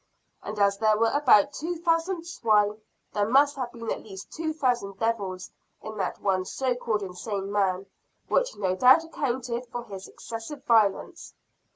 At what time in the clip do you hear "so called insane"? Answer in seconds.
6.45-7.51